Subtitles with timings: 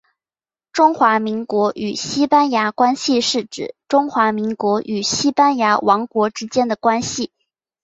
[0.73, 7.31] 中华民国与西班牙关系是指中华民国与西班牙王国之间的关系。